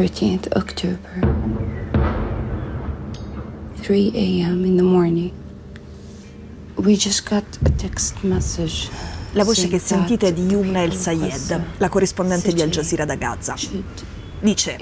13th 0.00 0.48
October, 0.56 1.28
3 3.82 4.12
a.m. 4.14 4.64
in 4.64 4.76
the 4.76 4.82
morning. 4.82 5.30
We 6.76 6.96
just 6.96 7.28
got 7.28 7.44
a 7.66 7.70
text 7.76 8.22
message. 8.22 8.88
La 9.32 9.44
voce 9.44 9.68
che 9.68 9.78
sentite 9.78 10.28
è 10.28 10.32
di 10.32 10.46
Yumna 10.46 10.80
El 10.80 10.94
Sayed, 10.94 11.62
la 11.76 11.88
corrispondente 11.90 12.50
di 12.54 12.62
Al 12.62 12.70
Jazeera 12.70 13.04
da 13.04 13.14
Gaza. 13.16 13.54
Dice, 14.40 14.78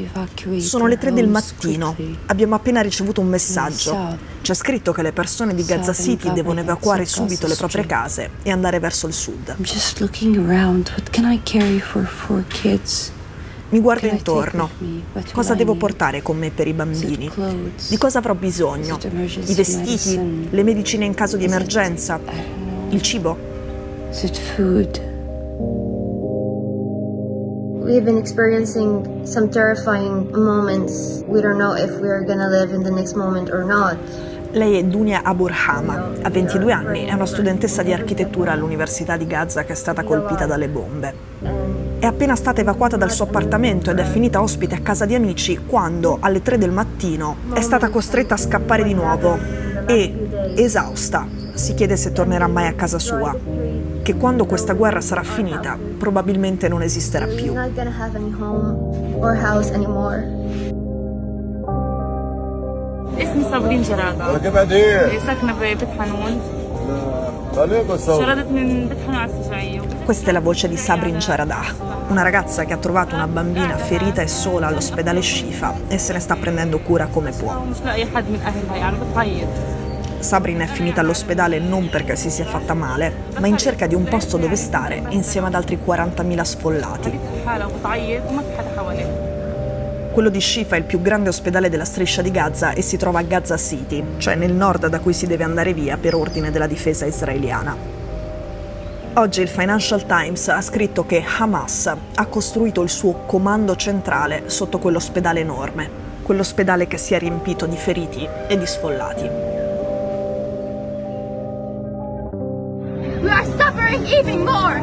sono 0.59 0.87
le 0.87 0.97
3 0.97 1.13
del 1.13 1.27
mattino, 1.27 1.97
abbiamo 2.27 2.55
appena 2.55 2.81
ricevuto 2.81 3.21
un 3.21 3.27
messaggio. 3.27 4.17
C'è 4.41 4.55
scritto 4.55 4.93
che 4.93 5.03
le 5.03 5.13
persone 5.13 5.53
di 5.53 5.65
Gaza 5.65 5.93
City 5.93 6.33
devono 6.33 6.61
evacuare 6.61 7.05
subito 7.07 7.49
le 7.49 7.57
proprie 7.57 7.87
case 7.87 8.31
e 8.45 8.53
andare 8.53 8.79
verso 8.79 9.09
il 9.09 9.15
sud. 9.15 9.49
I'm 9.49 9.65
just 9.65 9.99
looking 9.99 10.37
around. 10.37 10.91
What 10.91 11.11
can 11.11 11.29
I 11.29 11.41
carry 11.43 11.81
for 11.81 12.05
four 12.05 12.45
kids? 12.47 13.11
Mi 13.71 13.81
guardo 13.81 14.07
intorno. 14.07 14.71
Cosa 15.33 15.55
devo 15.55 15.75
portare 15.75 16.23
con 16.23 16.39
me 16.39 16.51
per 16.51 16.67
i 16.67 16.73
bambini? 16.73 17.31
Di 17.89 17.99
cosa 17.99 18.19
avrò 18.19 18.35
bisogno? 18.35 18.99
I 19.03 19.55
vestiti? 19.55 20.49
Le 20.51 20.63
medicine 20.63 21.05
in 21.05 21.15
caso 21.15 21.37
di 21.37 21.45
emergenza? 21.45 22.19
Il 22.89 23.03
cibo? 23.03 23.37
We've 27.85 28.03
been 28.03 28.19
experiencing 28.19 29.25
some 29.25 29.49
terrifying 29.49 30.31
moments. 30.35 31.23
We 31.27 31.41
don't 31.41 31.57
know 31.57 31.75
if 31.75 31.99
we're 32.01 32.25
gonna 32.25 32.49
live 32.49 32.75
in 32.75 32.83
the 32.83 32.91
next 32.91 33.15
moment 33.15 33.51
or 33.51 33.65
not. 33.65 33.97
Lei 34.53 34.79
è 34.79 34.85
Dunia 34.85 35.23
Aburhama, 35.23 36.13
ha 36.23 36.31
22 36.31 36.73
anni, 36.73 37.05
è 37.05 37.13
una 37.13 37.27
studentessa 37.27 37.83
di 37.83 37.93
architettura 37.93 38.53
all'Università 38.53 39.19
di 39.19 39.27
Gaza 39.27 39.65
che 39.65 39.73
è 39.73 39.77
stata 39.77 40.05
colpita 40.05 40.47
dalle 40.47 40.69
bombe 40.69 41.78
È 42.08 42.08
appena 42.08 42.36
stata 42.36 42.62
evacuata 42.62 42.98
dal 42.98 43.12
suo 43.12 43.26
appartamento 43.26 43.92
ed 43.92 44.00
è 44.00 44.04
finita 44.04 44.42
ospite 44.42 44.76
a 44.76 44.80
casa 44.80 45.06
di 45.06 45.16
amici 45.16 45.58
quando, 45.66 46.18
alle 46.20 46.42
3 46.42 46.58
del 46.58 46.72
mattino, 46.72 47.38
è 47.54 47.62
stata 47.62 47.90
costretta 47.90 48.34
a 48.34 48.38
scappare 48.38 48.84
di 48.84 48.94
nuovo 48.94 49.38
e, 49.88 50.54
esausta, 50.56 51.26
si 51.54 51.74
chiede 51.74 51.96
se 51.96 52.12
tornerà 52.12 52.48
mai 52.48 52.68
a 52.68 52.74
casa 52.74 53.00
sua, 53.00 53.34
che 54.02 54.16
quando 54.18 54.46
questa 54.46 54.74
guerra 54.74 55.00
sarà 55.00 55.24
finita 55.24 55.78
probabilmente 55.98 56.68
non 56.68 56.82
esisterà 56.82 57.26
She's 57.28 57.42
più. 57.42 57.54
not 57.54 57.74
gonna 57.74 57.94
have 57.98 58.18
any 58.18 58.34
home 58.38 59.16
or 59.20 59.36
house 59.36 59.72
anymore. 59.74 60.26
اسمي 63.20 63.44
صابرين 63.52 63.82
جرادة 63.82 64.38
كيف 64.38 64.56
ايه؟ 64.72 65.20
ساكنة 65.20 65.54
ببيت 65.54 65.78
حنون 66.00 66.42
questa 70.05 70.31
è 70.31 70.33
la 70.33 70.41
voce 70.41 70.69
di 70.69 70.77
Sabrin 70.77 71.17
Charadah, 71.19 71.75
una 72.09 72.23
ragazza 72.23 72.65
che 72.65 72.73
ha 72.73 72.77
trovato 72.77 73.15
una 73.15 73.27
bambina 73.27 73.77
ferita 73.77 74.23
e 74.23 74.29
sola 74.29 74.69
all'ospedale 74.69 75.21
Shifa 75.21 75.75
e 75.89 75.99
se 75.99 76.13
ne 76.13 76.21
sta 76.21 76.37
prendendo 76.37 76.79
cura 76.81 77.07
come 77.07 77.33
può. 77.33 77.65
Sabrin 80.21 80.59
è 80.59 80.67
finita 80.67 81.01
all'ospedale 81.01 81.59
non 81.61 81.89
perché 81.89 82.17
si 82.17 82.29
sia 82.29 82.45
fatta 82.45 82.75
male, 82.75 83.27
ma 83.39 83.47
in 83.47 83.57
cerca 83.57 83.87
di 83.87 83.95
un 83.95 84.05
posto 84.05 84.37
dove 84.37 84.57
stare 84.57 85.03
insieme 85.11 85.47
ad 85.47 85.55
altri 85.55 85.79
40.000 85.85 86.43
sfollati. 86.43 87.19
Quello 90.19 90.33
di 90.33 90.41
Shifa 90.41 90.75
è 90.75 90.81
il 90.81 90.85
più 90.85 91.01
grande 91.01 91.29
ospedale 91.29 91.69
della 91.69 91.85
striscia 91.85 92.23
di 92.23 92.33
Gaza 92.33 92.73
e 92.73 92.83
si 92.83 92.97
trova 92.97 93.21
a 93.21 93.23
Gaza 93.23 93.57
City, 93.57 94.03
cioè 94.17 94.35
nel 94.35 94.53
nord 94.53 94.89
da 94.89 94.99
cui 94.99 95.13
si 95.13 95.29
deve 95.29 95.45
andare 95.45 95.73
via 95.73 95.97
per 95.97 96.17
ordine 96.17 96.51
della 96.51 96.67
difesa 96.67 97.07
israeliana. 97.07 97.77
Oggi 99.15 99.43
il 99.43 99.47
Financial 99.47 100.05
Times 100.07 100.49
ha 100.49 100.61
scritto 100.61 101.07
che 101.07 101.23
Hamas 101.25 101.95
ha 102.17 102.27
costruito 102.27 102.83
il 102.83 102.89
suo 102.89 103.27
comando 103.27 103.77
centrale 103.77 104.51
sotto 104.51 104.81
quell'ospedale 104.81 105.39
enorme, 105.39 105.89
quell'ospedale 106.23 106.89
che 106.89 106.99
si 106.99 107.15
è 107.15 107.19
riempito 107.21 107.67
di 107.67 107.77
feriti 107.77 108.29
e 108.49 108.59
di 108.59 108.67
sfollati. 108.67 109.31
We 113.23 113.31
are 113.31 113.47
suffering 113.57 114.05
even 114.09 114.43
more. 114.43 114.81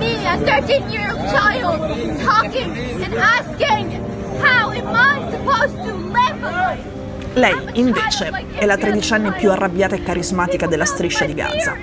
Me, 0.00 0.28
a 0.28 0.36
13 0.36 0.82
year 0.90 1.12
old 1.12 1.24
child, 1.30 2.24
talking 2.24 3.04
and 3.04 3.14
asking, 3.14 4.07
Lei, 7.34 7.54
invece, 7.74 8.46
è 8.54 8.66
la 8.66 8.76
tredicenne 8.76 9.32
più 9.32 9.52
arrabbiata 9.52 9.94
e 9.94 10.02
carismatica 10.02 10.66
della 10.66 10.84
striscia 10.84 11.24
di 11.24 11.34
Gaza. 11.34 11.76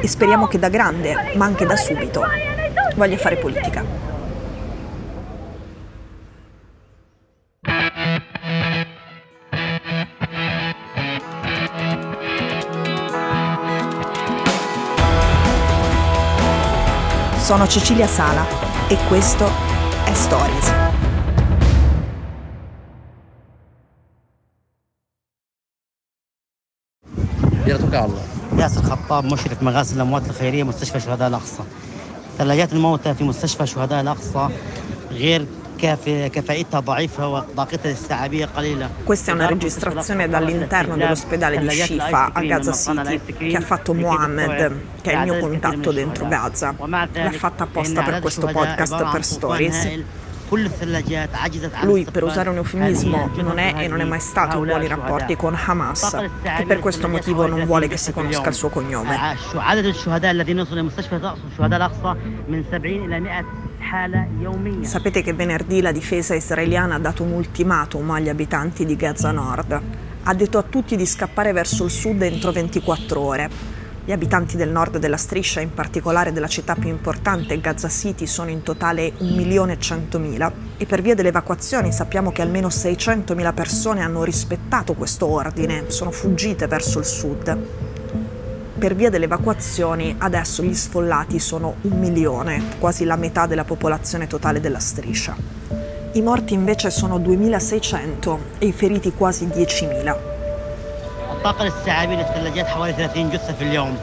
E 0.00 0.08
speriamo 0.08 0.46
che 0.46 0.58
da 0.58 0.70
grande, 0.70 1.32
ma 1.34 1.44
anche 1.44 1.66
da 1.66 1.76
subito, 1.76 2.24
voglia 2.94 3.18
fare 3.18 3.36
politica. 3.36 3.84
Sono 17.38 17.66
Cecilia 17.68 18.06
Sala 18.06 18.44
e 18.88 18.96
questo 19.06 19.48
è 20.04 20.12
Stories. 20.14 20.85
يرزقك 27.86 28.04
الله 28.04 28.22
ياسر 28.62 28.82
خطاب 28.82 29.24
مشرف 29.24 29.62
مغاسل 29.62 29.96
الاموات 29.96 30.26
الخيريه 30.30 30.62
مستشفى 30.62 31.00
شهداء 31.00 31.28
الاقصى 31.28 31.62
ثلاجات 32.38 32.72
الموتى 32.72 33.14
في 33.14 33.24
مستشفى 33.24 33.66
شهداء 33.66 34.00
الاقصى 34.00 34.48
غير 35.10 35.46
Questa 39.04 39.30
è 39.30 39.34
una 39.34 39.46
registrazione 39.46 40.26
dall'interno 40.26 40.96
dell'ospedale 40.96 41.58
di 41.58 41.68
Shifa 41.68 42.30
a 42.32 42.40
Gaza 42.40 42.72
City 42.72 43.50
che 43.50 43.56
ha 43.58 43.60
fatto 43.60 43.92
Mohammed, 43.92 44.80
che 45.02 45.12
è 45.12 45.16
il 45.16 45.22
mio 45.30 45.38
contatto 45.38 45.92
dentro 45.92 46.26
Gaza. 46.28 46.74
L'ha 46.78 47.30
fatta 47.32 47.64
apposta 47.64 48.02
per 48.02 48.20
questo 48.20 48.46
podcast 48.46 49.10
per 49.10 49.22
Stories. 49.24 49.88
Lui, 51.86 52.06
per 52.10 52.22
usare 52.22 52.48
un 52.50 52.56
eufemismo, 52.56 53.30
non 53.42 53.58
è 53.58 53.74
e 53.78 53.88
non 53.88 54.00
è 54.00 54.04
mai 54.04 54.20
stato 54.20 54.58
in 54.58 54.64
buoni 54.64 54.86
rapporti 54.86 55.36
con 55.36 55.56
Hamas 55.66 56.14
e 56.14 56.64
per 56.66 56.78
questo 56.78 57.08
motivo 57.08 57.46
non 57.46 57.64
vuole 57.64 57.88
che 57.88 57.96
si 57.96 58.12
conosca 58.12 58.48
il 58.48 58.54
suo 58.54 58.68
cognome. 58.68 59.14
Sapete 64.84 65.22
che 65.22 65.32
venerdì 65.32 65.80
la 65.80 65.92
difesa 65.92 66.34
israeliana 66.34 66.96
ha 66.96 66.98
dato 66.98 67.22
un 67.22 67.32
ultimatum 67.32 68.10
agli 68.10 68.28
abitanti 68.28 68.84
di 68.84 68.96
Gaza 68.96 69.30
Nord. 69.30 69.80
Ha 70.24 70.34
detto 70.34 70.58
a 70.58 70.62
tutti 70.62 70.96
di 70.96 71.06
scappare 71.06 71.52
verso 71.52 71.84
il 71.84 71.90
sud 71.90 72.20
entro 72.22 72.50
24 72.50 73.20
ore. 73.20 73.74
Gli 74.06 74.12
abitanti 74.12 74.56
del 74.56 74.70
nord 74.70 74.98
della 74.98 75.16
striscia, 75.16 75.58
in 75.58 75.74
particolare 75.74 76.32
della 76.32 76.46
città 76.46 76.76
più 76.76 76.88
importante, 76.88 77.60
Gaza 77.60 77.88
City, 77.88 78.24
sono 78.24 78.50
in 78.50 78.62
totale 78.62 79.14
1.100.000 79.18 80.52
e 80.76 80.86
per 80.86 81.02
via 81.02 81.16
delle 81.16 81.30
evacuazioni 81.30 81.90
sappiamo 81.90 82.30
che 82.30 82.40
almeno 82.40 82.68
600.000 82.68 83.52
persone 83.52 84.02
hanno 84.02 84.22
rispettato 84.22 84.94
questo 84.94 85.26
ordine, 85.26 85.86
sono 85.90 86.12
fuggite 86.12 86.68
verso 86.68 87.00
il 87.00 87.04
sud. 87.04 87.58
Per 88.78 88.94
via 88.94 89.10
delle 89.10 89.24
evacuazioni 89.24 90.14
adesso 90.18 90.62
gli 90.62 90.72
sfollati 90.72 91.40
sono 91.40 91.74
un 91.80 91.98
milione, 91.98 92.62
quasi 92.78 93.04
la 93.04 93.16
metà 93.16 93.46
della 93.46 93.64
popolazione 93.64 94.28
totale 94.28 94.60
della 94.60 94.78
striscia. 94.78 95.34
I 96.12 96.22
morti 96.22 96.54
invece 96.54 96.90
sono 96.90 97.18
2600 97.18 98.38
e 98.58 98.66
i 98.66 98.72
feriti 98.72 99.12
quasi 99.12 99.46
10.000. 99.46 100.35
الطاقه 101.35 101.61
الاستيعابيه 101.61 102.15
للثلاجات 102.15 102.65
حوالي 102.65 102.93
30 102.93 103.29
جثه 103.29 103.53
في 103.53 103.61
اليوم 103.63 103.97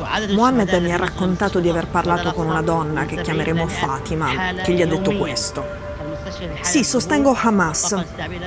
عدد 0.00 0.30
Mohammed 0.30 0.74
الشهداء 0.74 0.80
mi 0.80 0.90
ha 0.90 0.96
الذين 0.96 0.96
raccontato 0.96 1.60
di 1.60 1.68
aver 1.68 1.86
parlato 1.86 2.32
con 2.32 2.46
una 2.46 2.62
donna 2.62 3.04
che 3.04 3.20
chiameremo 3.20 3.66
Fatima, 3.66 4.28
che 4.62 4.72
gli 4.72 4.82
ha 4.82 4.86
detto 4.86 5.16
questo. 5.16 5.82
Sì, 6.62 6.82
sostengo 6.84 7.36
Hamas. 7.38 7.94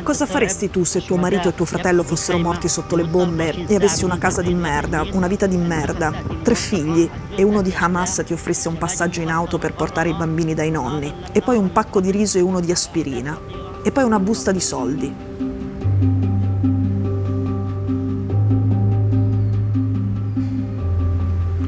Cosa 0.04 0.26
faresti 0.26 0.70
tu 0.70 0.84
se 0.84 1.06
tuo 1.06 1.16
marito 1.18 1.50
e 1.50 1.56
tuo 1.56 1.66
fratello 1.66 2.04
fossero 2.04 2.38
morti 2.40 2.68
sotto 2.68 2.96
le 2.96 3.06
bombe 3.06 3.66
e 3.68 3.76
avessi 3.76 4.04
una 4.04 4.18
casa 4.18 4.42
di 4.42 4.54
merda, 4.54 5.06
una 5.12 5.28
vita 5.28 5.46
di 5.46 5.58
merda, 5.58 6.12
tre 6.42 6.56
figli 6.56 7.10
e 7.36 7.44
uno 7.44 7.62
di 7.62 7.74
Hamas 7.78 8.24
ti 8.26 8.34
offrisse 8.34 8.68
un 8.68 8.78
passaggio 8.78 9.22
in 9.22 9.30
auto 9.30 9.58
per 9.58 9.74
portare 9.74 10.10
i 10.10 10.14
bambini 10.14 10.54
dai 10.54 10.72
nonni 10.72 11.14
e 11.32 11.42
poi 11.42 11.58
un 11.58 11.72
pacco 11.72 12.02
di 12.02 12.12
riso 12.12 12.38
e 12.38 12.42
uno 12.42 12.60
di 12.60 12.72
aspirina 12.72 13.40
e 13.84 13.92
poi 13.92 14.04
una 14.04 14.20
busta 14.20 14.52
di 14.52 14.62
soldi? 14.62 16.31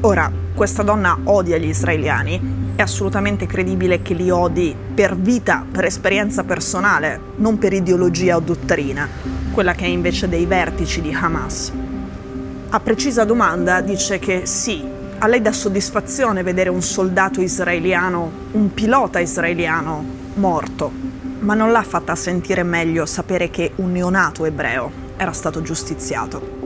Ora, 0.05 0.31
questa 0.53 0.83
donna 0.83 1.17
odia 1.23 1.57
gli 1.57 1.67
israeliani. 1.67 2.73
È 2.75 2.81
assolutamente 2.83 3.47
credibile 3.47 4.03
che 4.03 4.13
li 4.13 4.29
odi 4.29 4.75
per 4.93 5.15
vita, 5.15 5.65
per 5.69 5.85
esperienza 5.85 6.43
personale, 6.43 7.19
non 7.37 7.57
per 7.57 7.73
ideologia 7.73 8.35
o 8.35 8.39
dottrina, 8.39 9.09
quella 9.51 9.73
che 9.73 9.85
è 9.85 9.87
invece 9.87 10.29
dei 10.29 10.45
vertici 10.45 11.01
di 11.01 11.11
Hamas. 11.11 11.71
A 12.69 12.79
precisa 12.79 13.23
domanda 13.23 13.81
dice 13.81 14.19
che 14.19 14.45
sì, 14.45 14.85
a 15.17 15.25
lei 15.25 15.41
dà 15.41 15.51
soddisfazione 15.51 16.43
vedere 16.43 16.69
un 16.69 16.83
soldato 16.83 17.41
israeliano, 17.41 18.31
un 18.51 18.71
pilota 18.75 19.17
israeliano 19.17 20.05
morto, 20.35 20.91
ma 21.39 21.55
non 21.55 21.71
l'ha 21.71 21.81
fatta 21.81 22.13
sentire 22.13 22.61
meglio 22.61 23.07
sapere 23.07 23.49
che 23.49 23.71
un 23.77 23.91
neonato 23.91 24.45
ebreo 24.45 24.91
era 25.17 25.31
stato 25.31 25.63
giustiziato. 25.63 26.64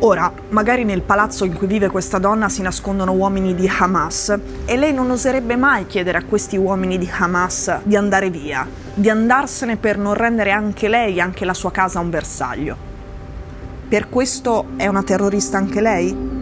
Ora, 0.00 0.32
magari 0.50 0.84
nel 0.84 1.02
palazzo 1.02 1.44
in 1.44 1.54
cui 1.54 1.66
vive 1.66 1.88
questa 1.88 2.18
donna 2.18 2.48
si 2.48 2.62
nascondono 2.62 3.12
uomini 3.14 3.56
di 3.56 3.68
Hamas 3.68 4.32
e 4.64 4.76
lei 4.76 4.92
non 4.94 5.10
oserebbe 5.10 5.56
mai 5.56 5.86
chiedere 5.86 6.18
a 6.18 6.24
questi 6.24 6.56
uomini 6.56 6.98
di 6.98 7.10
Hamas 7.10 7.80
di 7.82 7.96
andare 7.96 8.30
via, 8.30 8.64
di 8.94 9.10
andarsene 9.10 9.76
per 9.76 9.98
non 9.98 10.14
rendere 10.14 10.52
anche 10.52 10.86
lei 10.86 11.20
anche 11.20 11.44
la 11.44 11.52
sua 11.52 11.72
casa 11.72 11.98
un 11.98 12.10
bersaglio. 12.10 12.76
Per 13.88 14.08
questo 14.08 14.66
è 14.76 14.86
una 14.86 15.02
terrorista 15.02 15.56
anche 15.56 15.80
lei? 15.80 16.37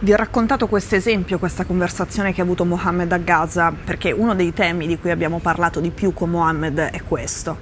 Vi 0.00 0.12
ho 0.12 0.16
raccontato 0.16 0.68
questo 0.68 0.94
esempio, 0.94 1.40
questa 1.40 1.64
conversazione 1.64 2.32
che 2.32 2.40
ha 2.40 2.44
avuto 2.44 2.64
Mohammed 2.64 3.10
a 3.10 3.16
Gaza, 3.16 3.72
perché 3.72 4.12
uno 4.12 4.36
dei 4.36 4.54
temi 4.54 4.86
di 4.86 4.96
cui 4.96 5.10
abbiamo 5.10 5.40
parlato 5.40 5.80
di 5.80 5.90
più 5.90 6.14
con 6.14 6.30
Mohammed 6.30 6.78
è 6.78 7.02
questo. 7.02 7.56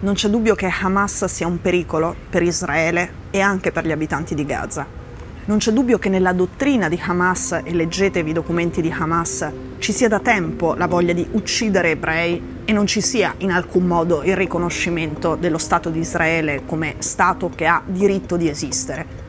Non 0.00 0.12
c'è 0.12 0.28
dubbio 0.28 0.54
che 0.54 0.68
Hamas 0.68 1.24
sia 1.24 1.46
un 1.46 1.58
pericolo 1.58 2.14
per 2.28 2.42
Israele 2.42 3.10
e 3.30 3.40
anche 3.40 3.72
per 3.72 3.86
gli 3.86 3.92
abitanti 3.92 4.34
di 4.34 4.44
Gaza. 4.44 4.86
Non 5.46 5.56
c'è 5.56 5.72
dubbio 5.72 5.98
che 5.98 6.10
nella 6.10 6.34
dottrina 6.34 6.86
di 6.90 7.00
Hamas, 7.02 7.62
e 7.64 7.72
leggetevi 7.72 8.28
i 8.28 8.34
documenti 8.34 8.82
di 8.82 8.94
Hamas, 8.94 9.50
ci 9.78 9.92
sia 9.92 10.08
da 10.08 10.20
tempo 10.20 10.74
la 10.74 10.86
voglia 10.86 11.14
di 11.14 11.26
uccidere 11.30 11.92
ebrei 11.92 12.60
e 12.66 12.72
non 12.74 12.86
ci 12.86 13.00
sia 13.00 13.32
in 13.38 13.52
alcun 13.52 13.86
modo 13.86 14.22
il 14.22 14.36
riconoscimento 14.36 15.34
dello 15.34 15.56
Stato 15.56 15.88
di 15.88 16.00
Israele 16.00 16.66
come 16.66 16.96
Stato 16.98 17.50
che 17.54 17.64
ha 17.64 17.80
diritto 17.86 18.36
di 18.36 18.50
esistere. 18.50 19.27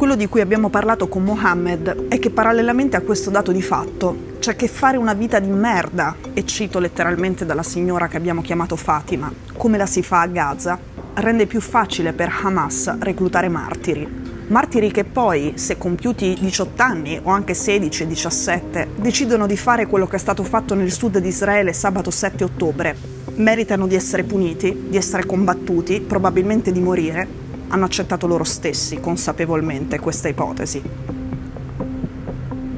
Quello 0.00 0.16
di 0.16 0.28
cui 0.28 0.40
abbiamo 0.40 0.70
parlato 0.70 1.08
con 1.08 1.22
Mohammed 1.24 2.06
è 2.08 2.18
che 2.18 2.30
parallelamente 2.30 2.96
a 2.96 3.02
questo 3.02 3.28
dato 3.28 3.52
di 3.52 3.60
fatto 3.60 4.28
c'è 4.38 4.56
che 4.56 4.66
fare 4.66 4.96
una 4.96 5.12
vita 5.12 5.38
di 5.40 5.50
merda, 5.50 6.16
e 6.32 6.46
cito 6.46 6.78
letteralmente 6.78 7.44
dalla 7.44 7.62
signora 7.62 8.08
che 8.08 8.16
abbiamo 8.16 8.40
chiamato 8.40 8.76
Fatima, 8.76 9.30
come 9.58 9.76
la 9.76 9.84
si 9.84 10.02
fa 10.02 10.22
a 10.22 10.26
Gaza, 10.26 10.78
rende 11.16 11.46
più 11.46 11.60
facile 11.60 12.14
per 12.14 12.32
Hamas 12.42 12.96
reclutare 12.98 13.50
martiri. 13.50 14.08
Martiri 14.46 14.90
che 14.90 15.04
poi, 15.04 15.52
se 15.56 15.76
compiuti 15.76 16.34
18 16.40 16.82
anni 16.82 17.20
o 17.22 17.28
anche 17.28 17.52
16 17.52 18.06
17, 18.06 18.88
decidono 18.96 19.46
di 19.46 19.58
fare 19.58 19.86
quello 19.86 20.06
che 20.06 20.16
è 20.16 20.18
stato 20.18 20.44
fatto 20.44 20.74
nel 20.74 20.92
sud 20.92 21.18
di 21.18 21.28
Israele 21.28 21.74
sabato 21.74 22.10
7 22.10 22.42
ottobre, 22.42 22.96
meritano 23.34 23.86
di 23.86 23.96
essere 23.96 24.22
puniti, 24.22 24.86
di 24.88 24.96
essere 24.96 25.26
combattuti, 25.26 26.00
probabilmente 26.00 26.72
di 26.72 26.80
morire, 26.80 27.39
hanno 27.70 27.84
accettato 27.84 28.26
loro 28.26 28.44
stessi 28.44 29.00
consapevolmente 29.00 29.98
questa 29.98 30.28
ipotesi. 30.28 30.82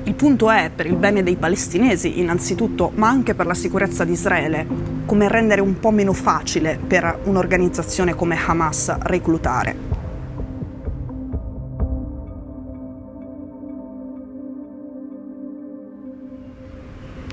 Il 0.05 0.15
punto 0.15 0.51
è, 0.51 0.71
per 0.75 0.87
il 0.87 0.97
bene 0.97 1.23
dei 1.23 1.37
palestinesi 1.37 2.21
innanzitutto, 2.21 2.93
ma 2.95 3.09
anche 3.09 3.35
per 3.35 3.47
la 3.47 3.55
sicurezza 3.55 4.05
di 4.05 4.13
Israele, 4.13 4.67
come 5.07 5.29
rendere 5.29 5.61
un 5.61 5.79
po' 5.79 5.91
meno 5.91 6.13
facile 6.13 6.79
per 6.87 7.21
un'organizzazione 7.25 8.15
come 8.15 8.39
Hamas 8.47 8.95
reclutare. 9.01 10.01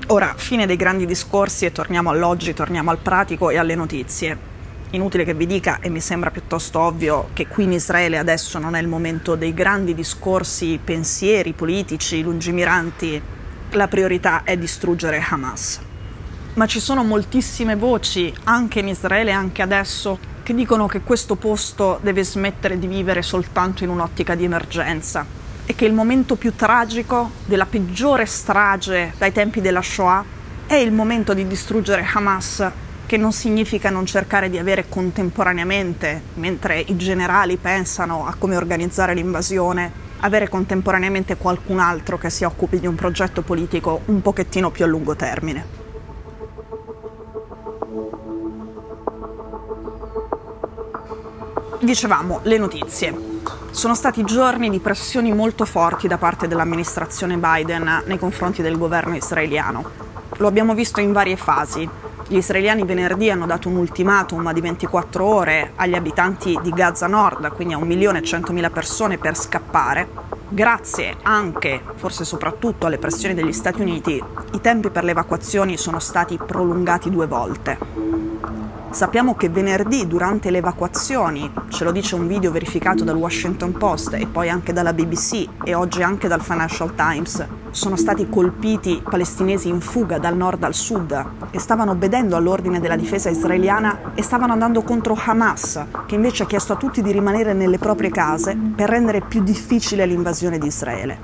Ora, 0.06 0.34
fine 0.36 0.66
dei 0.66 0.76
grandi 0.76 1.06
discorsi 1.06 1.66
e 1.66 1.72
torniamo 1.72 2.10
all'oggi, 2.10 2.52
torniamo 2.52 2.90
al 2.90 2.98
pratico 2.98 3.50
e 3.50 3.58
alle 3.58 3.76
notizie. 3.76 4.49
Inutile 4.92 5.22
che 5.24 5.34
vi 5.34 5.46
dica, 5.46 5.78
e 5.80 5.88
mi 5.88 6.00
sembra 6.00 6.32
piuttosto 6.32 6.80
ovvio, 6.80 7.28
che 7.32 7.46
qui 7.46 7.62
in 7.62 7.72
Israele 7.72 8.18
adesso 8.18 8.58
non 8.58 8.74
è 8.74 8.80
il 8.80 8.88
momento 8.88 9.36
dei 9.36 9.54
grandi 9.54 9.94
discorsi, 9.94 10.80
pensieri 10.82 11.52
politici, 11.52 12.22
lungimiranti. 12.22 13.22
La 13.70 13.86
priorità 13.86 14.42
è 14.42 14.56
distruggere 14.56 15.24
Hamas. 15.28 15.80
Ma 16.54 16.66
ci 16.66 16.80
sono 16.80 17.04
moltissime 17.04 17.76
voci, 17.76 18.34
anche 18.44 18.80
in 18.80 18.88
Israele, 18.88 19.30
anche 19.30 19.62
adesso, 19.62 20.18
che 20.42 20.54
dicono 20.54 20.88
che 20.88 21.02
questo 21.02 21.36
posto 21.36 22.00
deve 22.02 22.24
smettere 22.24 22.76
di 22.76 22.88
vivere 22.88 23.22
soltanto 23.22 23.84
in 23.84 23.90
un'ottica 23.90 24.34
di 24.34 24.42
emergenza 24.42 25.24
e 25.66 25.76
che 25.76 25.84
il 25.84 25.92
momento 25.92 26.34
più 26.34 26.56
tragico 26.56 27.30
della 27.44 27.66
peggiore 27.66 28.26
strage 28.26 29.12
dai 29.16 29.30
tempi 29.30 29.60
della 29.60 29.82
Shoah 29.82 30.24
è 30.66 30.74
il 30.74 30.90
momento 30.90 31.32
di 31.32 31.46
distruggere 31.46 32.04
Hamas 32.12 32.68
che 33.10 33.16
non 33.16 33.32
significa 33.32 33.90
non 33.90 34.06
cercare 34.06 34.48
di 34.48 34.56
avere 34.56 34.88
contemporaneamente, 34.88 36.22
mentre 36.34 36.78
i 36.78 36.94
generali 36.94 37.56
pensano 37.56 38.24
a 38.24 38.36
come 38.38 38.54
organizzare 38.54 39.14
l'invasione, 39.14 39.90
avere 40.20 40.48
contemporaneamente 40.48 41.36
qualcun 41.36 41.80
altro 41.80 42.18
che 42.18 42.30
si 42.30 42.44
occupi 42.44 42.78
di 42.78 42.86
un 42.86 42.94
progetto 42.94 43.42
politico 43.42 44.02
un 44.04 44.22
pochettino 44.22 44.70
più 44.70 44.84
a 44.84 44.86
lungo 44.86 45.16
termine. 45.16 45.66
Dicevamo, 51.80 52.38
le 52.44 52.58
notizie. 52.58 53.12
Sono 53.72 53.96
stati 53.96 54.22
giorni 54.22 54.70
di 54.70 54.78
pressioni 54.78 55.34
molto 55.34 55.64
forti 55.64 56.06
da 56.06 56.16
parte 56.16 56.46
dell'amministrazione 56.46 57.38
Biden 57.38 58.04
nei 58.06 58.20
confronti 58.20 58.62
del 58.62 58.78
governo 58.78 59.16
israeliano. 59.16 59.84
Lo 60.36 60.46
abbiamo 60.46 60.74
visto 60.74 61.00
in 61.00 61.10
varie 61.10 61.36
fasi, 61.36 61.88
gli 62.30 62.36
israeliani 62.36 62.84
venerdì 62.84 63.28
hanno 63.28 63.44
dato 63.44 63.68
un 63.68 63.74
ultimatum 63.74 64.52
di 64.52 64.60
24 64.60 65.24
ore 65.24 65.72
agli 65.74 65.96
abitanti 65.96 66.56
di 66.62 66.70
Gaza 66.70 67.08
Nord, 67.08 67.50
quindi 67.54 67.74
a 67.74 67.76
1 67.76 67.84
milione 67.84 68.20
e 68.20 68.22
100 68.22 68.52
mila 68.52 68.70
persone 68.70 69.18
per 69.18 69.36
scappare. 69.36 70.06
Grazie 70.48 71.16
anche, 71.22 71.82
forse 71.96 72.24
soprattutto, 72.24 72.86
alle 72.86 72.98
pressioni 72.98 73.34
degli 73.34 73.52
Stati 73.52 73.80
Uniti, 73.80 74.22
i 74.52 74.60
tempi 74.60 74.90
per 74.90 75.02
le 75.02 75.10
evacuazioni 75.10 75.76
sono 75.76 75.98
stati 75.98 76.38
prolungati 76.38 77.10
due 77.10 77.26
volte. 77.26 77.78
Sappiamo 78.90 79.34
che 79.34 79.48
venerdì, 79.48 80.06
durante 80.06 80.52
le 80.52 80.58
evacuazioni, 80.58 81.50
ce 81.68 81.82
lo 81.82 81.90
dice 81.90 82.14
un 82.14 82.28
video 82.28 82.52
verificato 82.52 83.02
dal 83.02 83.16
Washington 83.16 83.72
Post 83.72 84.14
e 84.14 84.28
poi 84.28 84.48
anche 84.48 84.72
dalla 84.72 84.92
BBC 84.92 85.48
e 85.64 85.74
oggi 85.74 86.04
anche 86.04 86.28
dal 86.28 86.42
Financial 86.42 86.94
Times, 86.94 87.44
sono 87.70 87.96
stati 87.96 88.28
colpiti 88.28 89.02
palestinesi 89.02 89.68
in 89.68 89.80
fuga 89.80 90.18
dal 90.18 90.36
nord 90.36 90.62
al 90.64 90.74
sud 90.74 91.24
e 91.50 91.58
stavano 91.58 91.92
obbedendo 91.92 92.36
all'ordine 92.36 92.80
della 92.80 92.96
difesa 92.96 93.30
israeliana 93.30 94.12
e 94.14 94.22
stavano 94.22 94.52
andando 94.52 94.82
contro 94.82 95.16
Hamas, 95.18 95.84
che 96.06 96.14
invece 96.14 96.42
ha 96.42 96.46
chiesto 96.46 96.72
a 96.72 96.76
tutti 96.76 97.02
di 97.02 97.12
rimanere 97.12 97.52
nelle 97.52 97.78
proprie 97.78 98.10
case 98.10 98.56
per 98.74 98.88
rendere 98.88 99.20
più 99.20 99.42
difficile 99.42 100.06
l'invasione 100.06 100.58
di 100.58 100.66
Israele. 100.66 101.18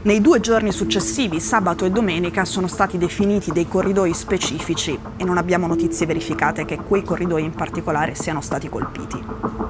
Nei 0.00 0.20
due 0.20 0.40
giorni 0.40 0.72
successivi, 0.72 1.40
sabato 1.40 1.84
e 1.84 1.90
domenica, 1.90 2.44
sono 2.44 2.68
stati 2.68 2.98
definiti 2.98 3.50
dei 3.50 3.66
corridoi 3.66 4.14
specifici 4.14 4.98
e 5.16 5.24
non 5.24 5.38
abbiamo 5.38 5.66
notizie 5.66 6.06
verificate 6.06 6.64
che 6.64 6.76
quei 6.76 7.02
corridoi 7.02 7.44
in 7.44 7.52
particolare 7.52 8.14
siano 8.14 8.40
stati 8.40 8.68
colpiti. 8.68 9.67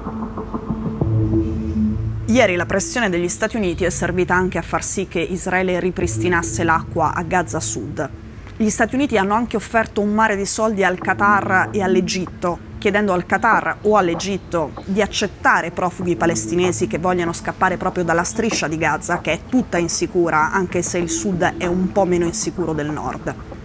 Ieri 2.29 2.55
la 2.55 2.67
pressione 2.67 3.09
degli 3.09 3.27
Stati 3.27 3.55
Uniti 3.55 3.85
è 3.85 3.89
servita 3.89 4.35
anche 4.35 4.59
a 4.59 4.61
far 4.61 4.83
sì 4.83 5.07
che 5.07 5.19
Israele 5.19 5.79
ripristinasse 5.79 6.63
l'acqua 6.63 7.11
a 7.15 7.23
Gaza 7.23 7.59
Sud. 7.59 8.07
Gli 8.55 8.69
Stati 8.69 8.93
Uniti 8.93 9.17
hanno 9.17 9.33
anche 9.33 9.55
offerto 9.55 9.99
un 10.01 10.13
mare 10.13 10.35
di 10.35 10.45
soldi 10.45 10.83
al 10.83 10.99
Qatar 10.99 11.69
e 11.71 11.81
all'Egitto 11.81 12.67
chiedendo 12.77 13.13
al 13.13 13.25
Qatar 13.25 13.77
o 13.81 13.97
all'Egitto 13.97 14.73
di 14.85 15.01
accettare 15.01 15.71
profughi 15.71 16.15
palestinesi 16.15 16.85
che 16.85 16.99
vogliano 16.99 17.33
scappare 17.33 17.77
proprio 17.77 18.03
dalla 18.03 18.23
striscia 18.23 18.67
di 18.67 18.77
Gaza, 18.77 19.21
che 19.21 19.31
è 19.31 19.39
tutta 19.49 19.79
insicura, 19.79 20.51
anche 20.51 20.83
se 20.83 20.99
il 20.99 21.09
sud 21.09 21.55
è 21.57 21.65
un 21.65 21.91
po' 21.91 22.05
meno 22.05 22.25
insicuro 22.25 22.73
del 22.73 22.91
nord. 22.91 23.58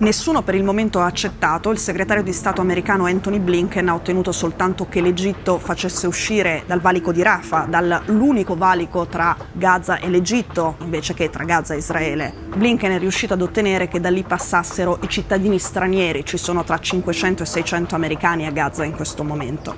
Nessuno 0.00 0.42
per 0.42 0.54
il 0.54 0.62
momento 0.62 1.00
ha 1.00 1.06
accettato, 1.06 1.72
il 1.72 1.78
segretario 1.78 2.22
di 2.22 2.32
Stato 2.32 2.60
americano 2.60 3.06
Anthony 3.06 3.40
Blinken 3.40 3.88
ha 3.88 3.94
ottenuto 3.94 4.30
soltanto 4.30 4.86
che 4.88 5.00
l'Egitto 5.00 5.58
facesse 5.58 6.06
uscire 6.06 6.62
dal 6.66 6.80
valico 6.80 7.10
di 7.10 7.20
Rafah, 7.20 7.66
dall'unico 7.68 8.54
valico 8.54 9.06
tra 9.06 9.36
Gaza 9.50 9.98
e 9.98 10.08
l'Egitto, 10.08 10.76
invece 10.82 11.14
che 11.14 11.30
tra 11.30 11.42
Gaza 11.42 11.74
e 11.74 11.78
Israele. 11.78 12.32
Blinken 12.54 12.92
è 12.92 12.98
riuscito 13.00 13.34
ad 13.34 13.42
ottenere 13.42 13.88
che 13.88 13.98
da 13.98 14.08
lì 14.08 14.22
passassero 14.22 15.00
i 15.02 15.08
cittadini 15.08 15.58
stranieri, 15.58 16.24
ci 16.24 16.36
sono 16.36 16.62
tra 16.62 16.78
500 16.78 17.42
e 17.42 17.46
600 17.46 17.96
americani 17.96 18.46
a 18.46 18.52
Gaza 18.52 18.84
in 18.84 18.94
questo 18.94 19.24
momento. 19.24 19.74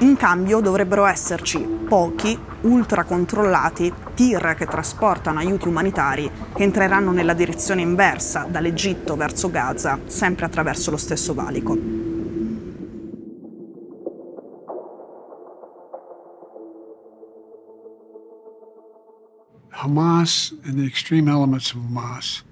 In 0.00 0.16
cambio 0.16 0.60
dovrebbero 0.60 1.06
esserci 1.06 1.58
pochi, 1.88 2.38
ultra 2.64 3.04
controllati, 3.04 3.92
tir 4.14 4.54
che 4.56 4.66
trasportano 4.66 5.38
aiuti 5.38 5.68
umanitari 5.68 6.30
che 6.54 6.62
entreranno 6.62 7.12
nella 7.12 7.34
direzione 7.34 7.80
inversa, 7.80 8.46
dall'Egitto 8.48 9.16
verso 9.16 9.50
Gaza, 9.50 9.98
sempre 10.06 10.44
attraverso 10.44 10.90
lo 10.90 10.96
stesso 10.96 11.34
valico. 11.34 12.12
Hamas 19.70 20.56
and 20.64 20.78
the 20.78 20.86
extreme 20.86 21.28
elements 21.28 21.74
of 21.74 21.82
Hamas 21.82 22.42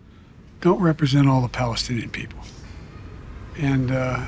don't 0.61 0.83
represent 0.83 1.27
all 1.29 1.41
the 1.41 1.49
Palestinian 1.49 2.11
people. 2.11 2.39
And 3.57 3.91
uh, 3.91 4.21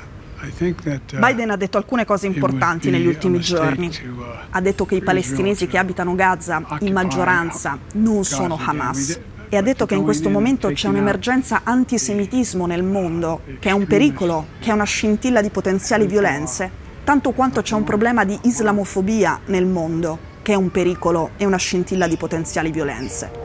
Uh, 0.57 1.19
Biden 1.19 1.49
ha 1.49 1.55
detto 1.55 1.77
alcune 1.77 2.05
cose 2.05 2.27
importanti 2.27 2.89
negli 2.89 3.07
ultimi 3.07 3.39
giorni. 3.39 3.87
uh, 3.87 4.21
Ha 4.49 4.61
detto 4.61 4.85
che 4.85 4.95
i 4.95 5.01
palestinesi 5.01 5.67
che 5.67 5.77
abitano 5.77 6.15
Gaza, 6.15 6.57
in 6.57 6.63
occupy 6.63 6.91
maggioranza, 6.91 7.77
non 7.93 8.23
sono. 8.23 8.59
Hamas. 8.63 9.19
E 9.49 9.57
ha 9.57 9.61
detto 9.61 9.85
che 9.85 9.95
in 9.95 10.03
questo 10.03 10.29
momento 10.29 10.69
c'è 10.69 10.87
un'emergenza 10.87 11.61
antisemitismo 11.63 12.65
nel 12.65 12.83
mondo, 12.83 13.41
che 13.59 13.69
è 13.69 13.71
un 13.71 13.85
pericolo, 13.85 14.47
che 14.59 14.69
è 14.69 14.73
una 14.73 14.83
scintilla 14.85 15.41
di 15.41 15.49
potenziali 15.49 16.07
violenze, 16.07 16.69
tanto 17.03 17.31
quanto 17.31 17.61
c'è 17.61 17.75
un 17.75 17.83
problema 17.83 18.25
di 18.25 18.37
islamofobia 18.43 19.39
nel 19.45 19.65
mondo, 19.65 20.17
che 20.41 20.53
è 20.53 20.55
un 20.55 20.71
pericolo 20.71 21.31
e 21.37 21.45
una 21.45 21.57
scintilla 21.57 22.07
di 22.07 22.17
potenziali 22.17 22.71
violenze. 22.71 23.43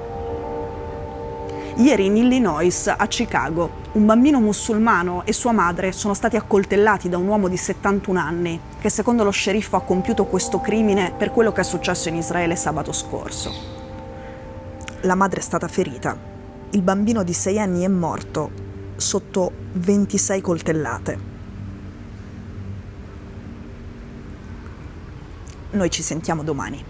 Ieri 1.76 2.06
in 2.06 2.16
Illinois, 2.16 2.88
a 2.88 3.06
Chicago, 3.06 3.79
un 3.92 4.06
bambino 4.06 4.38
musulmano 4.38 5.24
e 5.24 5.32
sua 5.32 5.50
madre 5.50 5.90
sono 5.90 6.14
stati 6.14 6.36
accoltellati 6.36 7.08
da 7.08 7.18
un 7.18 7.26
uomo 7.26 7.48
di 7.48 7.56
71 7.56 8.20
anni 8.20 8.60
che 8.78 8.88
secondo 8.88 9.24
lo 9.24 9.30
sceriffo 9.30 9.74
ha 9.74 9.82
compiuto 9.82 10.26
questo 10.26 10.60
crimine 10.60 11.12
per 11.16 11.32
quello 11.32 11.50
che 11.50 11.62
è 11.62 11.64
successo 11.64 12.08
in 12.08 12.14
Israele 12.14 12.54
sabato 12.54 12.92
scorso. 12.92 13.52
La 15.02 15.16
madre 15.16 15.40
è 15.40 15.42
stata 15.42 15.66
ferita. 15.66 16.16
Il 16.70 16.82
bambino 16.82 17.24
di 17.24 17.32
6 17.32 17.58
anni 17.58 17.82
è 17.82 17.88
morto 17.88 18.50
sotto 18.94 19.50
26 19.72 20.40
coltellate. 20.40 21.18
Noi 25.72 25.90
ci 25.90 26.02
sentiamo 26.02 26.44
domani. 26.44 26.89